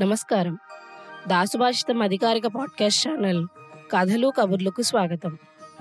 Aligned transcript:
నమస్కారం. 0.00 0.58
దాసుభాషితం 1.28 2.02
అధికారిక 2.02 2.46
podcast 2.46 3.08
channel 3.08 3.46
కథలు 3.90 4.32
కబుర్లకు 4.38 4.82
స్వాగతం. 4.82 5.38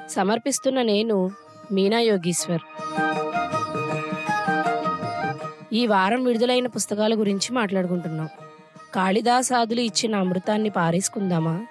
సమర్పిస్తున్న 0.10 0.82
నేను 0.82 1.32
మీనా 1.71 2.00
యోగీశ్వర్. 2.00 2.62
ఈ 5.74 5.88
వారం 5.88 6.24
విడుదలైన 6.24 6.67
పుస్తకాల 6.67 7.20
గురించి 7.20 7.54
మాట్లాడుకుంటున్నాం. 7.54 8.29
కాళిదాసాదులు 8.94 9.81
ఇచ్చిన 9.81 10.15
అమృతాన్ని 10.15 10.70
పారేసుకుందామా? 10.70 11.65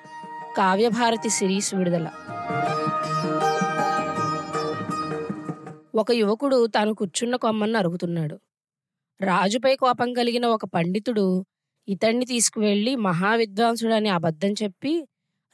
కావ్యభారతి 0.57 1.29
సిరీస్ 1.29 1.75
విడుదల. 1.75 2.11
ఒక 5.95 6.13
యువకుడు 6.13 6.67
తాను 6.67 6.95
కూర్చున్న 6.95 7.37
కొమ్మను 7.37 7.79
అరుగుతున్నాడు. 7.79 8.41
రాజుపై 9.21 9.77
కోపం 9.77 10.13
కలిగిన 10.13 10.47
ఒక 10.47 10.65
పండితుడు 10.65 11.25
ఇతన్ని 11.89 12.25
తీసుకువెళ్ళి 12.27 12.97
మహావిద్వాంసుడని 12.97 14.09
అబద్ధం 14.09 14.53
చెప్పి 14.63 14.93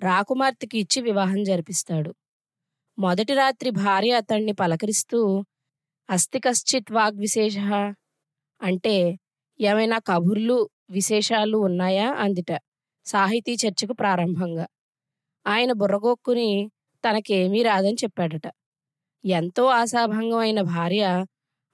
రాకుమార్తెకి 0.00 0.78
ఇచ్చి 0.78 1.02
వివాహం 1.02 1.44
జరిపిస్తాడు. 1.44 2.10
మొదటి 2.98 3.34
రాత్రి 3.34 3.70
భార్య 3.70 4.12
అతన్ని 4.12 4.52
పలకరిస్తూ 4.52 5.20
అస్థి 6.08 6.40
కశ్చిత్ 6.40 6.92
వాగ్విశేష 6.92 7.58
అంటే 8.60 8.94
ఏమైనా 9.60 9.98
కబుర్లు 10.08 10.58
విశేషాలు 10.90 11.58
ఉన్నాయా? 11.58 12.08
అందిట 12.14 12.52
సాహితీ 13.06 13.56
చర్చకు 13.62 13.92
ప్రారంభంగా. 13.92 14.66
ఆయన 15.46 15.72
బుర్రగొక్కుని 15.72 16.50
తనకేమీ 17.04 17.62
రాదని 17.62 17.98
చెప్పాడట. 18.04 18.46
ఎంతో 19.24 19.64
ఆశాభంగం 19.72 20.38
అయిన 20.38 20.60
భార్య 20.74 21.04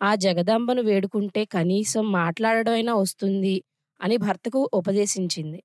ఆ 0.02 0.14
జగదంబను 0.14 0.82
వేడుకుంటే 0.82 1.44
కనీసం 1.44 2.12
మాట్లాడడమైనా 2.12 2.94
వస్తుంది 2.94 3.62
అని 4.00 4.16
భర్తకు 4.16 4.70
ఉపదేశించింది. 4.74 5.62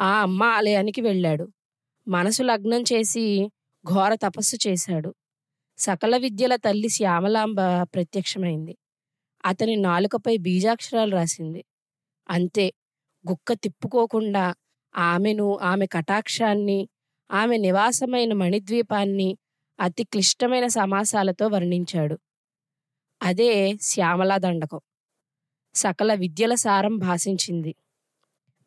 ఆ 0.00 0.22
అమ్మ 0.22 0.42
ఆలయానికి 0.42 1.00
వెళ్ళాడు. 1.00 1.48
మనసు 2.08 2.42
లగ్నం 2.42 2.82
చేసి 2.82 3.50
ఘోర 3.84 4.14
తపస్సు 4.14 4.68
చేశాడు. 4.68 5.14
సకల 5.78 6.16
విద్యల 6.16 6.56
తల్లి 6.56 6.88
శ్యామలాంబ 6.88 7.60
ప్రత్యక్షమైంది. 7.82 8.76
అతని 9.46 9.76
నాలుకపై 9.76 10.36
బీజాక్షరాలు 10.36 11.10
రాసింది. 11.10 11.64
అంతే 12.30 12.72
గుక్క 13.30 13.52
తిప్పుకోకుండా 13.52 14.54
ఆమెను 14.96 15.58
ఆమె 15.62 15.86
కటాక్షాన్ని 15.86 16.88
ఆమె 17.30 17.56
నివాసమైన 17.56 18.32
మణిద్వీపాన్ని 18.32 19.38
అతి 19.80 20.04
క్లిష్టమైన 20.04 20.66
సమాసాలతో 20.66 21.46
వర్ణించాడు. 21.46 22.18
అదే 23.20 23.50
శ్యామలా 23.82 24.36
దండకం. 24.38 24.80
సకల 25.74 26.10
విద్యల 26.14 26.54
సారం 26.56 26.94
భాషించింది 26.98 27.72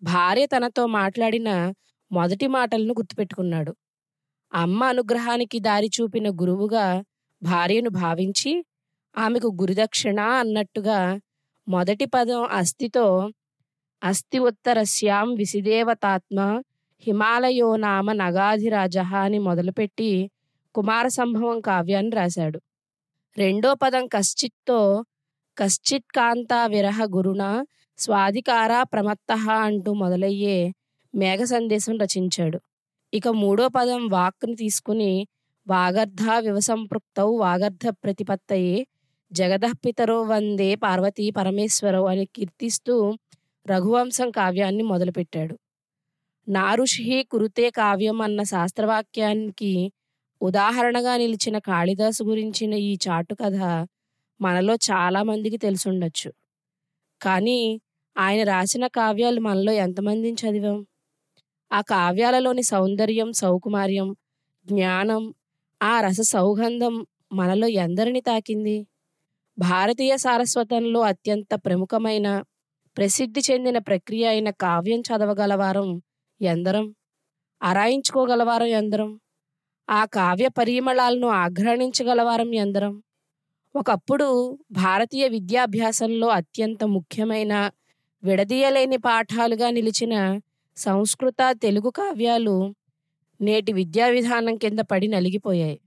భార్య 0.01 0.45
తనతో 0.45 0.83
మాట్లాడిన 0.91 1.49
మొదటి 2.11 2.47
మాటలను 2.47 2.93
గుర్తుపెట్టుకున్నాడు. 2.93 3.71
అమ్మ 4.51 4.81
అనుగ్రహానికి 4.83 5.59
దారి 5.59 5.89
చూపిన 5.95 6.27
గురువుగా 6.41 6.85
భార్యను 7.41 7.91
భావించి 8.01 8.53
ఆమెకు 9.15 9.49
గురుదక్షిణ 9.61 10.19
అన్నట్టుగా 10.41 10.99
మొదటి 11.67 12.05
పదం 12.05 12.43
అస్థితో 12.51 13.05
అస్థి 14.01 14.39
ఉత్తరస్యాం 14.39 15.27
విసిదేవతాత్మ 15.33 16.39
హిమాలయో 17.03 17.69
నామ 17.77 18.11
నగాధిరాజ 18.13 18.95
అని 19.21 19.39
మొదలుపెట్టి 19.39 20.11
కుమార 20.75 21.05
సంభవం 21.09 21.59
కావ్యాన్ని 21.61 22.13
రాశాడు. 22.15 22.59
రెండో 23.37 23.69
పదం 23.73 24.03
కశ్చిత్తో 24.07 24.77
కశ్చిత్ 25.57 26.09
కాంతా 26.15 26.67
విరహ 26.67 26.99
గురుణ 27.15 27.43
స్వాధికార 27.99 28.83
ప్రమత్త 28.83 29.29
అంటూ 29.59 29.93
మొదలయ్యే 29.93 30.57
మేఘ 31.13 31.41
సందేశం 31.45 31.95
రచించాడు. 31.97 32.59
ఇక 33.13 33.27
మూడో 33.41 33.65
పదం 33.67 34.01
వాక్ని 34.09 34.55
తీసుకుని 34.55 35.11
వాగర్ధ 35.67 36.25
వివసంపృక్తౌ 36.39 37.27
వాగర్ధ 37.37 37.85
ప్రతిపత్తయే 38.03 38.77
జగదపితరో 39.31 40.17
వందే 40.23 40.75
పార్వతీ 40.75 41.25
పరమేశ్వరవు 41.31 42.07
అని 42.07 42.25
కీర్తిస్తూ 42.35 42.95
రఘువంశం 43.65 44.29
కావ్యాన్ని 44.31 44.83
మొదలుపెట్టాడు. 44.83 45.55
నారుషి 46.47 47.05
కురుతే 47.31 47.69
కావ్యం 47.71 48.19
అన్న 48.21 48.43
శాస్త్రవాక్యానికి 48.43 49.73
ఉదాహరణగా 50.41 51.17
నిలిచిన 51.17 51.57
కాళిదాసు 51.57 52.23
గురించిన 52.23 52.73
ఈ 52.73 52.97
చాటు 53.07 53.35
కథ 53.35 53.87
మనలో 54.41 54.75
చాలా 54.75 55.23
మందికి 55.23 55.57
తెలుసుండొచ్చు. 55.57 56.31
కానీ 57.21 57.81
ఆయన 58.17 58.43
రాసిన 58.43 58.87
కావ్యాలు 58.87 59.39
మనలో 59.39 59.71
ఎంతమందిని 59.73 60.37
చదివాం? 60.41 60.85
ఆ 61.71 61.81
కావ్యాలలోని 61.81 62.63
సౌందర్యం 62.63 63.33
సౌకుమార్యం 63.33 64.15
జ్ఞానం 64.67 65.33
ఆ 65.81 66.01
రస 66.01 66.21
సౌగంధం 66.21 67.05
మనలో 67.33 67.67
ఎందరిని 67.67 68.21
తాకింది? 68.21 68.87
భారతీయ 69.57 70.17
సారస్వతంలో 70.17 70.99
అత్యంత 71.01 71.55
ప్రముఖమైన 71.55 72.43
ప్రసిద్ధి 72.97 73.41
చెందిన 73.51 73.77
ప్రక్రియ 73.77 74.27
అయిన 74.27 74.49
కావ్యం 74.49 75.01
చదవగలవారం 75.01 76.01
ఎందరం? 76.41 76.95
అరాయించుకోగలవారం 77.63 78.67
ఎందరం? 78.67 79.19
ఆ 79.89 80.05
కావ్య 80.05 80.47
పరిమళాలను 80.47 81.27
ఆఘ్రాణించగలవారం 81.27 82.53
ఎందరం 82.55 82.93
ఒకప్పుడు 83.75 84.27
భారతీయ 84.71 85.27
విద్యాభ్యాసంలో 85.27 86.27
అత్యంత 86.27 86.83
ముఖ్యమైన 86.83 87.53
విడదీయలేని 88.23 88.97
పాఠాలుగా 88.97 89.69
నిలిచిన 89.69 90.39
సంస్కృత 90.77 91.41
తెలుగు 91.61 91.89
కావ్యాలు 91.89 92.55
నేటి 93.41 93.73
విద్యా 93.73 94.07
విధానం 94.07 94.55
కింద 94.55 94.79
పడి 94.79 95.07
నలిగిపోయాయి. 95.07 95.79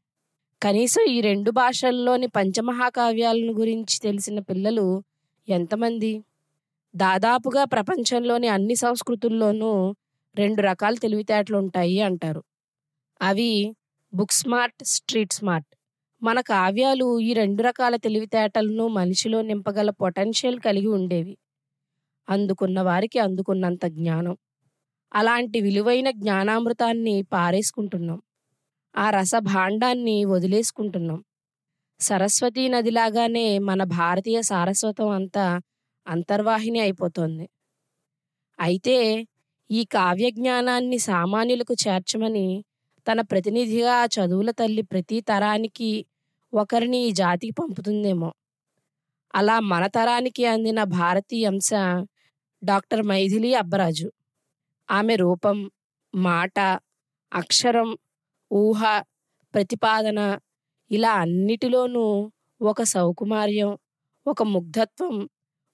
కనీసం 0.62 1.02
ఈ 1.10 1.20
రెండు 1.20 1.50
భాషల్లోని 1.50 2.26
పంచమహాకావ్యాలను 2.26 3.52
గురించి 3.52 4.00
తెలిసిన 4.00 4.38
పిల్లలు 4.41 4.86
ఎంతమంది? 5.48 6.12
దాదాపుగా 6.94 7.64
ప్రపంచంలోని 7.64 8.48
అన్ని 8.48 8.76
సంస్కృతుల్లోనూ 8.76 9.72
రెండు 10.36 10.62
రకాల 10.62 10.94
తెలివితేటలు 10.94 11.56
ఉంటాయి 11.58 12.00
అంటారు. 12.00 12.42
అవి 13.20 13.50
బుక్ 14.14 14.32
స్మార్ట్ 14.32 14.84
స్ట్రీట్ 14.84 15.32
స్మార్ట్. 15.32 15.66
మన 16.22 16.40
కావ్యాలు 16.40 17.18
ఈ 17.18 17.32
రెండు 17.32 17.62
రకాల 17.62 17.96
తెలివితేటలను 17.96 18.88
మనిషిలో 18.88 19.42
నింపగల 19.42 19.90
పొటెన్షియల్ 19.90 20.60
కలిగి 20.60 20.86
ఉండేవి. 20.86 21.38
అందుకున్న 22.28 22.80
వారికి 22.80 23.18
అందుకున్నంత 23.18 23.86
జ్ఞానం. 23.86 24.36
అలాంటి 25.14 25.60
విలువైన 25.60 26.10
జ్ఞానామృతాన్ని 26.10 27.22
పారేసుకుంటున్నాం. 27.22 28.22
ఆ 28.96 29.10
రసభాండాన్ని 29.10 30.24
వదిలేసుకుంటున్నాం. 30.24 31.24
సరస్వతీ 32.00 32.68
నదిలాగానే 32.68 33.58
మన 33.58 33.84
భారతీయ 33.84 34.42
సారస్వతం 34.42 35.08
అంతా 35.08 35.60
అంతర్వాహిని 36.06 36.80
అయిపోతోంది. 36.80 37.48
అయితే 38.58 39.26
ఈ 39.70 39.84
కావ్య 39.84 40.30
జ్ఞానాన్ని 40.30 40.98
సామాన్యులకు 40.98 41.74
చేర్చమని 41.88 42.64
తన 43.06 43.20
ప్రతినిధిగా 43.20 43.92
ఆ 43.94 44.06
చదువుల 44.16 44.50
తల్లి 44.50 44.82
ప్రతి 44.82 45.20
తరానికి 45.20 45.90
ఒకరిని 46.52 46.98
ఈ 47.02 47.10
జాతికి 47.12 47.52
పంపుతుందేమో. 47.52 48.30
అలా 49.34 49.60
మన 49.62 49.86
తరానికి 49.86 50.44
అందిన 50.46 50.84
భారతీయ 50.98 51.46
అంశ 51.46 51.70
డాక్టర్ 52.62 53.02
మైథిలి 53.02 53.54
అబ్బరాజు. 53.54 54.08
ఆమె 54.88 55.16
రూపం 55.16 55.58
మాట 56.14 56.56
అక్షరం 57.32 57.91
ఊహ 58.50 58.80
ప్రతిపాదన 59.54 60.20
ఇలా 60.91 61.12
అన్నిటిలోనూ 61.14 62.04
ఒక 62.60 62.82
సౌకుమార్యం 62.94 63.72
ఒక 64.26 64.42
ముగ్ధత్వం 64.54 65.15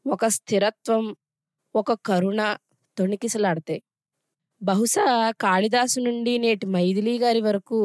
ఒక 0.07 0.27
స్థిరత్వం 0.29 1.05
ఒక 1.75 1.93
కరుణ 2.07 2.41
తొణికిసలాడతాయి. 2.97 3.81
బహుశా 4.63 5.05
కాళిదాసు 5.41 6.01
నుండి 6.01 6.39
నేటి 6.39 6.67
మైథిలి 6.67 7.19
గారి 7.19 7.41
వరకు 7.41 7.81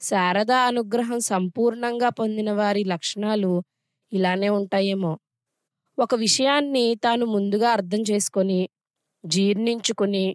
శారదా 0.00 0.58
అనుగ్రహం 0.66 1.20
సంపూర్ణంగా 1.20 2.08
పొందిన 2.08 2.50
వారి 2.52 2.84
లక్షణాలు 2.84 3.50
ఇలానే 4.12 4.48
ఉంటాయేమో. 4.48 5.12
ఒక 5.98 6.14
విషయాన్ని 6.14 6.84
తాను 6.94 7.24
ముందుగా 7.26 7.68
అర్థం 7.70 8.00
చేసుకొని 8.10 8.60
జీర్ణించుకుని 9.24 10.26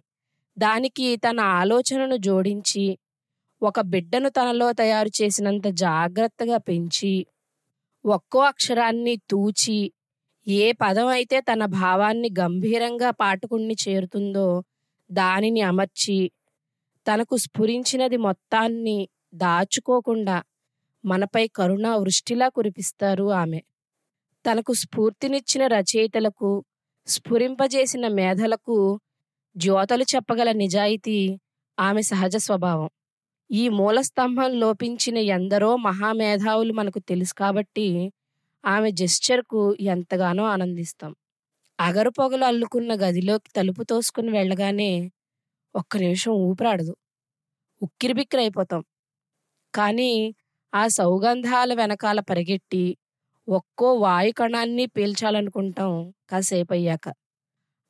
దానికి 0.56 1.16
తన 1.16 1.40
ఆలోచనను 1.40 2.16
జోడించి 2.16 2.84
ఒక 3.62 3.80
బిడ్డను 3.80 4.28
తనలో 4.28 4.72
తయారు 4.72 5.10
చేసినంత 5.22 5.66
జాగ్రత్తగా 5.80 6.58
పెంచి 6.58 7.14
ఒక్కో 8.04 8.40
అక్షరాన్ని 8.42 9.14
తూచి 9.30 9.78
ఏ 10.46 10.72
పదం 10.72 11.08
అయితే 11.08 11.40
తన 11.40 11.64
భావాన్ని 11.74 12.28
గంభీరంగా 12.40 13.10
పాటుకుని 13.20 13.76
చేరుతుందో 13.88 14.46
దానిని 15.10 15.60
అమర్చి 15.60 16.30
తనకు 17.06 17.36
స్ఫురించినది 17.36 18.16
మొత్తాన్ని 18.16 19.08
దాచుకోకుండా 19.34 20.42
మనపై 21.04 21.48
కరుణా 21.48 21.96
వృష్టిలా 21.96 22.48
కురిపిస్తారు 22.48 23.30
ఆమె. 23.32 23.60
తనకు 24.44 24.72
స్ఫూర్తినిచ్చిన 24.72 25.66
రచయితలకు 25.66 26.64
స్ఫురింపజేసిన 27.06 28.08
మేధలకు 28.08 29.00
జ్యోతలు 29.56 30.04
చెప్పగల 30.16 30.52
నిజాయితీ 30.52 31.18
ఆమె 31.78 32.02
సహజ 32.02 32.36
స్వభావం. 32.36 32.90
ఈ 33.50 33.68
మూలస్తంభం 33.68 34.60
లోపించిన 34.60 35.18
ఎందరో 35.18 35.76
మహామేధావులు 35.76 36.72
మనకు 36.72 36.98
తెలుసు 36.98 37.34
కాబట్టి 37.34 38.12
ఆమె 38.64 38.90
జెస్చర్కు 38.90 39.76
ఎంతగానో 39.80 40.44
ఆనందిస్తాం. 40.44 41.12
అగరు 41.80 42.10
పొగలు 42.10 42.44
అల్లుకున్న 42.44 42.92
గదిలోకి 42.94 43.50
తలుపు 43.56 43.82
తోసుకుని 43.82 44.30
వెళ్ళగానే 44.30 44.88
ఒక్క 45.74 45.96
నిమిషం 45.96 46.32
ఊపిరాడదు. 46.48 46.94
ఉక్కిరిబిక్కిరైపోతాం. 47.82 48.82
కానీ 49.74 50.12
ఆ 50.72 50.82
సౌగంధాల 50.88 51.74
వెనకాల 51.74 52.20
పరిగెట్టి 52.20 52.84
ఒక్కో 53.48 53.94
వాయు 53.96 54.32
కణాన్ని 54.32 54.86
పీల్చాలనుకుంటాం 54.86 55.92
కాసేపు 56.30 56.72
అయ్యాక 56.72 57.06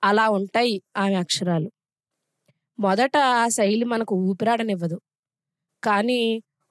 అలా 0.02 0.26
ఉంటాయి 0.31 0.76
ఆమె 0.96 1.16
అక్షరాలు. 1.16 1.70
మొదట 2.78 3.16
ఆ 3.37 3.48
శైలి 3.48 3.84
మనకు 3.84 4.14
ఊపిరాడనివ్వదు. 4.28 4.98
కానీ 5.82 6.20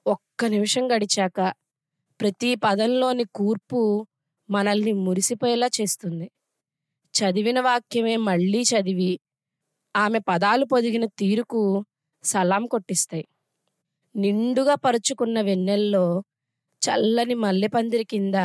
ఒక్క 0.06 0.44
నిమిషం 0.46 0.84
గడిచాక 0.92 1.38
ప్రతి 2.20 2.54
పదంలోని 2.56 3.24
కూర్పు 3.34 3.80
మనల్ని 4.48 4.92
మురిసిపోయేలా 5.04 5.68
చేస్తుంది. 5.80 6.26
చదివిన 7.14 7.60
వాక్యమే 7.60 8.16
మళ్ళీ 8.16 8.60
చదివి 8.62 9.12
ఆమె 9.94 10.18
పదాలు 10.28 10.64
పొదిగిన 10.64 11.04
తీరుకు 11.18 11.60
సలాం 12.24 12.66
కొట్టిస్తాయి. 12.66 13.24
నిండుగా 14.14 14.74
పరుచుకున్న 14.74 15.40
వెన్నెల్లో 15.40 16.04
చల్లని 16.82 17.34
మల్లెపందిరి 17.34 18.04
కింద 18.04 18.36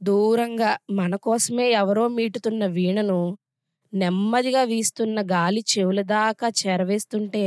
దూరంగా 0.00 0.70
మన 0.90 1.16
కోసమే 1.16 1.66
ఎవరో 1.72 2.08
మీటుతున్న 2.08 2.66
వీణను 2.66 3.20
నెమ్మదిగా 3.92 4.62
వీస్తున్న 4.64 5.20
గాలి 5.32 5.62
చెవుల 5.72 6.00
దాకా 6.14 6.48
చేరవేస్తుంటే 6.60 7.44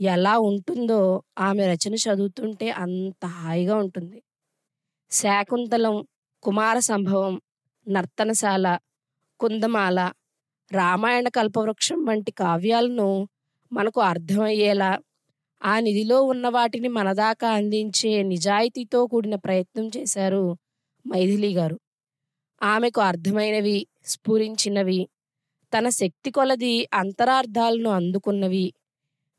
ఎలా 0.00 0.34
ఉంటుందో 0.38 1.00
ఆమె 1.38 1.62
రచన 1.66 1.94
చదువుతుంటే 2.06 2.70
అంత 2.82 3.22
హాయిగా 3.38 3.76
ఉంటుంది. 3.76 4.18
శాకుంతలం 5.10 5.96
కుమార 6.42 6.78
సంభవం 6.78 7.34
నర్తనశాల 7.86 8.66
కుందమాల 9.40 9.98
రామాయణ 10.70 11.28
కల్పవృక్షం 11.28 11.98
వంటి 12.04 12.32
కావ్యాలను 12.40 13.08
మనకు 13.72 14.00
అర్థమయ్యేలా 14.02 14.90
ఆ 15.62 15.74
నిధిలో 15.80 16.18
ఉన్న 16.22 16.46
వాటిని 16.48 16.88
మనదాకా 16.88 17.48
అందించే 17.50 18.12
నిజాయితీతో 18.24 19.00
కూడిన 19.06 19.36
ప్రయత్నం 19.46 19.86
చేశారు 19.96 20.44
మైథిలి 21.04 21.52
గారు. 21.54 21.76
ఆమెకు 22.60 23.00
అర్థమైనవి 23.02 23.78
స్ఫురించినవి 24.04 25.00
తన 25.72 25.86
శక్తి 25.98 26.30
కొలది 26.30 26.74
అంతరార్థాలను 26.94 27.90
అందుకున్నవి 27.90 28.66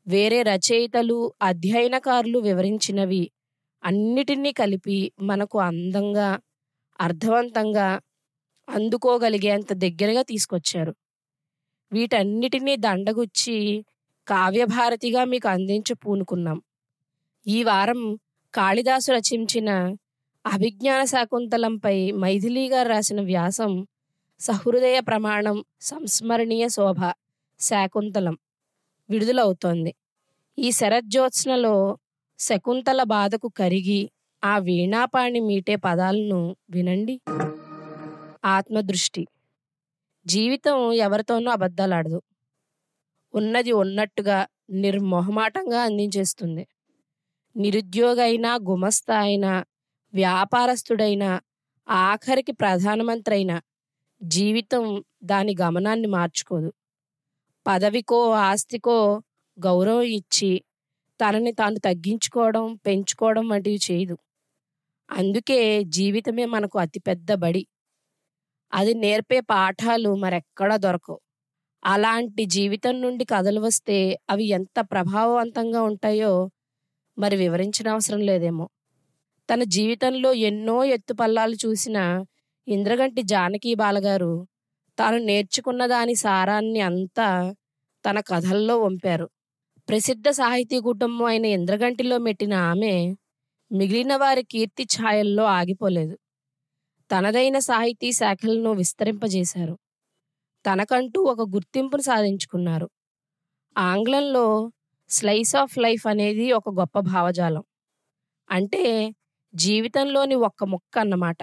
వేరే 0.06 0.38
రచయితలు 0.42 1.18
అధ్యయనకారులు 1.42 2.38
వివరించినవి 2.40 3.22
అన్నిటినీ 3.82 4.52
కలిపి 4.52 4.98
మనకు 5.22 5.58
అందంగా 5.60 6.28
అర్థవంతంగా 6.98 7.88
అందుకోగలిగేంత 8.70 9.72
దగ్గరగా 9.72 10.22
తీసుకొచ్చారు. 10.22 10.92
వీటన్నిటినీ 11.92 12.76
దండగుచ్చి 12.76 13.84
కావ్యభారతిగా 14.26 15.24
మీకు 15.24 15.48
అందించి 15.48 15.94
పూనుకున్నాం. 15.94 16.62
ఈ 17.46 17.62
వారం 17.62 18.18
కాళిదాసు 18.54 19.12
రచించిన 19.12 19.70
అభిజ్ఞాన 20.46 21.04
శాకుంతలంపై 21.04 22.10
మైథిలి 22.10 22.68
గారు 22.68 22.88
రాసిన 22.88 23.20
వ్యాసం 23.20 23.86
సహృదయ 24.40 25.00
ప్రమాణం 25.00 25.64
సంస్మరణీయ 25.80 26.68
శోభ 26.68 27.00
శాకుంతలం 27.60 28.36
విడుదలవుతోంది. 29.10 29.94
ఈ 30.58 30.70
శరజ్యోత్స్నలో 30.70 31.98
శకుంతల 32.38 33.02
బాధకు 33.02 33.48
కరిగి 33.48 34.10
ఆ 34.44 34.58
వీణాపాణి 34.58 35.40
మీటే 35.40 35.76
పదాలను 35.76 36.56
వినండి. 36.70 37.20
ఆత్మదృష్టి. 38.44 39.22
జీవితం 40.26 40.92
ఎవరితోనూ 40.92 41.50
అబద్ధాలాడదు. 41.50 42.22
ఉన్నది 43.34 43.72
ఉన్నట్టుగా 43.72 44.46
నిర్మొహమాటంగా 44.70 45.82
అందించేస్తుంది. 45.82 46.66
నిరుద్యోగైనా 47.56 48.54
గుమస్తా 48.54 49.18
అయినా 49.18 49.64
వ్యాపారస్తుడైనా 50.14 51.40
ఆఖరికి 51.88 52.52
ప్రధానమంత్రి 52.52 53.34
అయినా 53.34 53.62
జీవితం 54.22 55.04
దాని 55.24 55.56
గమనాన్ని 55.60 56.06
మార్చుకోదు. 56.06 56.72
పదవికో 57.66 58.30
ఆస్తికో 58.30 59.22
గౌరవం 59.58 60.02
ఇచ్చి 60.02 60.62
తనని 61.20 61.52
తాను 61.52 61.78
తగ్గించుకోవడం 61.78 62.74
పెంచుకోవడం 62.86 63.48
వంటివి 63.48 63.78
చేయదు. 63.90 64.18
అందుకే 65.10 65.84
జీవితమే 65.84 66.44
మనకు 66.46 66.78
అతిపెద్ద 66.78 67.34
బడి. 67.34 67.66
అది 68.72 68.94
నేర్పే 68.94 69.40
పాఠాలు 69.50 70.14
మరెక్కడా 70.14 70.76
దొరకవు. 70.76 71.18
అలాంటి 71.84 72.44
జీవితం 72.46 73.02
నుండి 73.02 73.24
కథలు 73.24 73.60
వస్తే 73.60 73.98
అవి 74.30 74.44
ఎంత 74.48 74.78
ప్రభావవంతంగా 74.92 75.82
ఉంటాయో 75.82 76.32
మరి 77.18 77.36
వివరించిన 77.36 77.88
అవసరం 77.88 78.20
లేదేమో. 78.20 78.66
తన 79.48 79.62
జీవితంలో 79.68 80.32
ఎన్నో 80.32 80.84
ఎత్తుపల్లాలు 80.84 81.56
చూసిన 81.66 81.98
ఇంద్రగంటి 82.68 83.22
జానకి 83.22 83.74
బాలగారు 83.74 84.32
తాను 84.98 85.18
నేర్చుకున్న 85.20 85.86
దాని 85.86 86.14
సారాన్ని 86.16 86.80
అంతా 86.80 87.28
తన 88.04 88.20
కథల్లో 88.20 88.76
వంపారు. 88.80 89.26
ప్రసిద్ధ 89.88 90.28
సాహితీ 90.30 90.80
కుటుంబం 90.80 91.26
అయిన 91.26 91.46
ఇంద్రగంటిలో 91.50 92.18
మెట్టిన 92.18 92.54
ఆమె 92.70 92.94
మిగిలిన 93.70 94.16
వారి 94.16 94.42
కీర్తి 94.44 94.84
ఛాయల్లో 94.96 95.44
ఆగిపోలేదు. 95.58 96.14
తనదైన 97.10 97.58
సాహితీ 97.58 98.12
శాఖలను 98.12 98.72
విస్తరింపజేశారు. 98.72 99.78
తనకంటూ 100.66 101.22
ఒక 101.22 101.40
గుర్తింపును 101.40 102.02
సాధించుకున్నారు. 102.02 102.90
ఆంగ్లంలో 103.78 104.72
స్లైస్ 105.10 105.56
ఆఫ్ 105.56 105.78
లైఫ్ 105.78 106.06
అనేది 106.06 106.52
ఒక 106.52 106.68
గొప్ప 106.70 107.00
భావజాలం. 107.00 107.64
అంటే 108.50 109.12
జీవితంలోని 109.54 110.34
ఒక్క 110.34 110.64
ముక్క 110.64 110.98
అన్నమాట. 110.98 111.38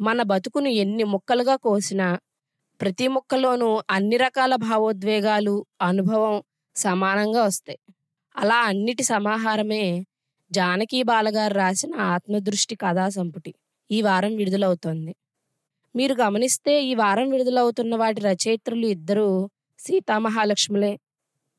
మన 0.00 0.22
బతుకును 0.22 0.68
ఎన్ని 0.68 1.04
ముక్కలుగా 1.04 1.56
కోసినా 1.56 2.18
ప్రతి 2.80 3.08
ముక్కలోనూ 3.08 3.82
అన్ని 3.90 4.16
రకాల 4.16 4.54
భావోద్వేగాలు 4.56 5.66
అనుభవం 5.82 6.42
సమానంగా 6.76 7.42
వస్తాయి. 7.42 7.78
అలా 8.36 8.56
అన్నిటి 8.56 9.02
సమాహారమే 9.02 10.06
జానకి 10.52 11.02
బాలగారు 11.02 11.54
రాసిన 11.54 11.94
ఆత్మదృష్టి 11.94 12.74
కథా 12.76 13.08
సంపుటి. 13.08 13.54
ఈ 13.92 14.02
వారం 14.02 14.32
విడుదలవుతోంది. 14.36 15.12
మీరు 15.94 16.14
గమనిస్తే 16.20 16.74
ఈ 16.82 16.94
వారం 16.94 17.26
విడుదలవుతున్న 17.30 17.94
వాటి 17.96 18.20
రచయిత్రులు 18.22 18.86
ఇద్దరు 18.88 19.26
సీతామహాలక్ష్ములే. 19.78 20.92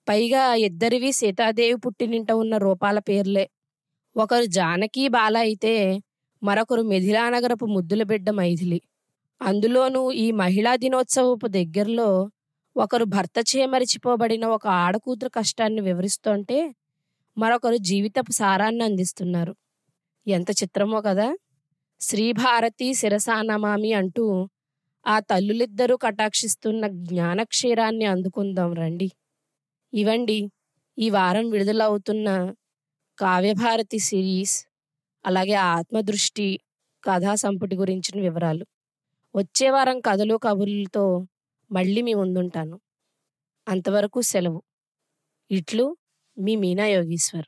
పైగా 0.08 0.44
ఇద్దరివి 0.68 1.12
సీతాదేవి 1.14 1.78
పుట్టినింట 1.86 2.32
ఉన్న 2.42 2.56
రూపాల 2.60 3.00
పేర్లే. 3.10 3.46
ఒకరు 4.16 4.48
జానకి 4.58 5.04
బాల 5.10 5.36
అయితే 5.48 5.74
మరొకరు 6.42 6.84
మిథిలానగరపు 6.84 7.66
ముద్దుల 7.76 8.04
బిడ్డ 8.04 8.30
మైథిలి. 8.40 8.80
అందులోనూ 9.42 10.04
ఈ 10.18 10.28
మహిళా 10.42 10.74
దినోత్సవపు 10.78 11.48
దగ్గరలో 11.58 12.10
ఒకరు 12.76 13.06
భర్త 13.16 13.38
చేమరిచిపోబడిన 13.52 14.46
ఒక 14.58 14.66
ఆడకూతురు 14.84 15.32
కష్టాన్ని 15.38 15.82
వివరిస్తుంటే 15.82 16.60
మరొకరు 17.38 17.78
జీవితపు 17.90 18.34
సారాన్ని 18.34 18.84
అందిస్తున్నారు. 18.86 19.54
ఎంత 20.28 20.52
చిత్రమో 20.62 21.00
కదా! 21.02 21.28
శ్రీభారతి 22.04 22.94
శిరసానమామి 22.94 23.94
అంటూ 23.94 24.50
ఆ 25.08 25.20
తల్లులిద్దరూ 25.20 25.98
కటాక్షిస్తున్న 25.98 26.88
జ్ఞానక్షీరాన్ని 26.88 28.06
అందుకుందాం 28.06 28.74
రండి. 28.74 29.12
ఇవండి 29.94 30.52
ఈ 31.00 31.10
వారం 31.10 31.50
విడుదలవుతున్న 31.50 32.54
కావ్యభారతి 33.20 34.00
సిరీస్ 34.00 34.68
అలాగే 35.26 35.54
ఆత్మదృష్టి 35.54 36.60
కథా 37.04 37.36
సంపుటి 37.36 37.76
గురించిన 37.76 38.22
వివరాలు. 38.22 38.66
వచ్చే 39.36 39.70
వారం 39.70 40.00
కథలు 40.00 40.36
కబుర్లతో 40.38 41.28
మళ్ళీ 41.72 42.02
మీ 42.02 42.14
ముందుంటాను. 42.14 42.80
అంతవరకు 43.68 44.22
సెలవు. 44.22 44.62
ఇట్లు 45.52 45.98
మీ 46.38 46.56
మీనా 46.56 46.88
యోగీశ్వర్. 46.88 47.48